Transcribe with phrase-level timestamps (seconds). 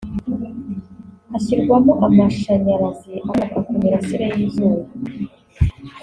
[1.31, 4.85] hashyirwamo amashanyarazi akomoka ku mirasire y’izuba